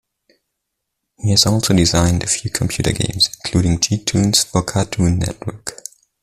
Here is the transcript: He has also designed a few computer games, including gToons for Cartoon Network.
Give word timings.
He 1.19 1.29
has 1.29 1.45
also 1.45 1.75
designed 1.75 2.23
a 2.23 2.27
few 2.27 2.49
computer 2.49 2.91
games, 2.91 3.29
including 3.45 3.77
gToons 3.77 4.43
for 4.47 4.63
Cartoon 4.63 5.19
Network. 5.19 5.79